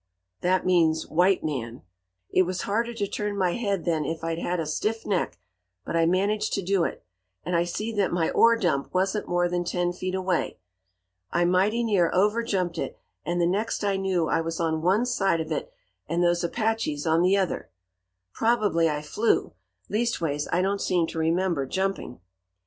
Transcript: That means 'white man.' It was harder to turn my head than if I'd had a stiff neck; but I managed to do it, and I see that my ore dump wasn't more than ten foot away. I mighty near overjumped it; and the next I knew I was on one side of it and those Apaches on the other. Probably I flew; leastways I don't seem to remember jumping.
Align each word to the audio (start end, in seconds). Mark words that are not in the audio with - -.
That 0.41 0.65
means 0.65 1.05
'white 1.07 1.43
man.' 1.43 1.83
It 2.31 2.41
was 2.41 2.63
harder 2.63 2.91
to 2.91 3.05
turn 3.07 3.37
my 3.37 3.53
head 3.53 3.85
than 3.85 4.03
if 4.03 4.23
I'd 4.23 4.39
had 4.39 4.59
a 4.59 4.65
stiff 4.65 5.05
neck; 5.05 5.37
but 5.85 5.95
I 5.95 6.07
managed 6.07 6.53
to 6.53 6.63
do 6.63 6.83
it, 6.83 7.05
and 7.43 7.55
I 7.55 7.65
see 7.65 7.91
that 7.93 8.11
my 8.11 8.31
ore 8.31 8.57
dump 8.57 8.91
wasn't 8.95 9.27
more 9.27 9.47
than 9.47 9.63
ten 9.63 9.93
foot 9.93 10.15
away. 10.15 10.57
I 11.29 11.45
mighty 11.45 11.83
near 11.83 12.09
overjumped 12.15 12.79
it; 12.79 12.97
and 13.27 13.39
the 13.39 13.45
next 13.45 13.83
I 13.83 13.95
knew 13.95 14.27
I 14.27 14.41
was 14.41 14.59
on 14.59 14.81
one 14.81 15.05
side 15.05 15.39
of 15.39 15.51
it 15.51 15.71
and 16.07 16.23
those 16.23 16.43
Apaches 16.43 17.05
on 17.05 17.21
the 17.21 17.37
other. 17.37 17.69
Probably 18.33 18.89
I 18.89 19.03
flew; 19.03 19.53
leastways 19.87 20.47
I 20.51 20.63
don't 20.63 20.81
seem 20.81 21.05
to 21.09 21.19
remember 21.19 21.67
jumping. 21.67 22.21